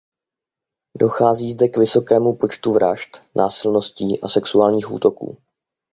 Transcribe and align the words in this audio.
Dochází 0.99 1.51
zde 1.51 1.67
k 1.67 1.77
vysokému 1.77 2.35
počtu 2.35 2.71
vražd, 2.73 3.09
násilností 3.35 4.21
a 4.21 4.27
sexuálních 4.27 4.91
útoků. 4.91 5.37